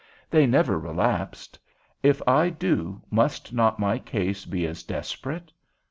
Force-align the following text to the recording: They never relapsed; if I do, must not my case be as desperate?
They 0.31 0.47
never 0.47 0.79
relapsed; 0.79 1.59
if 2.01 2.23
I 2.27 2.49
do, 2.49 3.03
must 3.11 3.53
not 3.53 3.77
my 3.77 3.99
case 3.99 4.45
be 4.45 4.65
as 4.65 4.81
desperate? 4.81 5.51